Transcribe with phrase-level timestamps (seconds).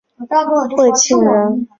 [0.75, 1.67] 讳庆仁。